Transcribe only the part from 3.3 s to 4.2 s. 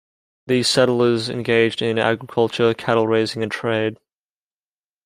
and trade.